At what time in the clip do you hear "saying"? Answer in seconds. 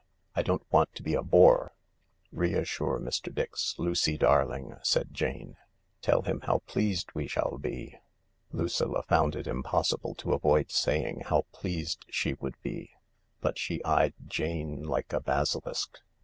10.71-11.21